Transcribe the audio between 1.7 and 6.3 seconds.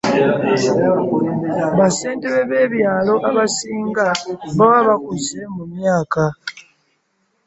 Ba Ssentebe b'ebyalo abasinga baba bakuze mu myaka.